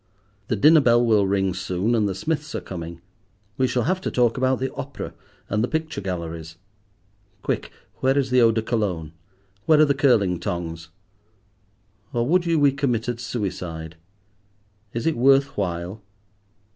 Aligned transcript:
The 0.47 0.55
dinner 0.55 0.79
bell 0.81 1.05
will 1.05 1.27
ring 1.27 1.53
soon, 1.53 1.93
and 1.93 2.09
the 2.09 2.15
Smiths 2.15 2.55
are 2.55 2.59
coming. 2.59 3.01
We 3.59 3.67
shall 3.67 3.83
have 3.83 4.01
to 4.01 4.09
talk 4.09 4.35
about 4.35 4.57
the 4.57 4.73
opera 4.73 5.13
and 5.47 5.63
the 5.63 5.67
picture 5.67 6.01
galleries. 6.01 6.55
Quick, 7.43 7.69
where 7.97 8.17
is 8.17 8.31
the 8.31 8.41
eau 8.41 8.51
de 8.51 8.63
Cologne? 8.63 9.13
where 9.67 9.79
are 9.79 9.85
the 9.85 9.93
curling 9.93 10.39
tongs? 10.39 10.89
Or 12.13 12.25
would 12.25 12.47
you 12.47 12.57
we 12.57 12.71
committed 12.71 13.19
suicide? 13.19 13.95
Is 14.91 15.05
it 15.05 15.15
worth 15.15 15.55
while? 15.55 16.01